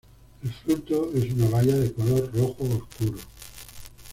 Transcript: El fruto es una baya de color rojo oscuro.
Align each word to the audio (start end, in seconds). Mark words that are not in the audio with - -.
El 0.43 0.51
fruto 0.51 1.11
es 1.13 1.31
una 1.33 1.47
baya 1.49 1.75
de 1.75 1.93
color 1.93 2.33
rojo 2.35 2.57
oscuro. 2.63 3.19